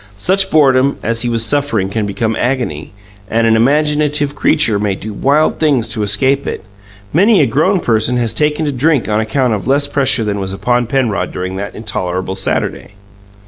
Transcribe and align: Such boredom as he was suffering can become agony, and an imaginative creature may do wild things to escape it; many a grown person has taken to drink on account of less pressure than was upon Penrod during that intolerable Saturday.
Such 0.17 0.49
boredom 0.49 0.97
as 1.03 1.21
he 1.21 1.29
was 1.29 1.45
suffering 1.45 1.87
can 1.91 2.07
become 2.07 2.35
agony, 2.35 2.91
and 3.29 3.45
an 3.45 3.55
imaginative 3.55 4.33
creature 4.35 4.79
may 4.79 4.95
do 4.95 5.13
wild 5.13 5.59
things 5.59 5.89
to 5.89 6.01
escape 6.01 6.47
it; 6.47 6.63
many 7.13 7.39
a 7.39 7.45
grown 7.45 7.79
person 7.79 8.17
has 8.17 8.33
taken 8.33 8.65
to 8.65 8.71
drink 8.71 9.07
on 9.07 9.19
account 9.21 9.53
of 9.53 9.67
less 9.67 9.87
pressure 9.87 10.23
than 10.23 10.39
was 10.39 10.53
upon 10.53 10.87
Penrod 10.87 11.31
during 11.31 11.55
that 11.57 11.75
intolerable 11.75 12.33
Saturday. 12.33 12.95